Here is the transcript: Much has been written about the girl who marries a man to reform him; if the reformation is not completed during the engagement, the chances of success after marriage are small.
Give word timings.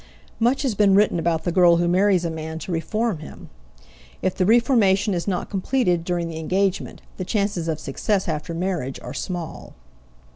Much 0.39 0.63
has 0.63 0.73
been 0.73 0.95
written 0.95 1.19
about 1.19 1.43
the 1.43 1.51
girl 1.51 1.75
who 1.77 1.87
marries 1.87 2.25
a 2.25 2.31
man 2.31 2.57
to 2.57 2.71
reform 2.71 3.19
him; 3.19 3.51
if 4.23 4.33
the 4.33 4.47
reformation 4.47 5.13
is 5.13 5.27
not 5.27 5.51
completed 5.51 6.03
during 6.03 6.27
the 6.27 6.39
engagement, 6.39 7.03
the 7.17 7.23
chances 7.23 7.67
of 7.67 7.79
success 7.79 8.27
after 8.27 8.55
marriage 8.55 8.99
are 9.01 9.13
small. 9.13 9.75